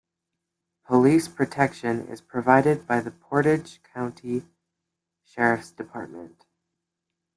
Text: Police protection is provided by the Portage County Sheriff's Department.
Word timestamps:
Police 0.87 1.27
protection 1.27 2.07
is 2.07 2.21
provided 2.21 2.87
by 2.87 3.01
the 3.01 3.11
Portage 3.11 3.79
County 3.83 4.47
Sheriff's 5.23 5.69
Department. 5.69 6.43